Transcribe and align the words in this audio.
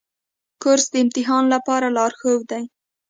کورس 0.61 0.85
د 0.91 0.95
امتحان 1.03 1.43
لپاره 1.53 1.87
لارښود 1.95 2.41
دی. 2.51 2.63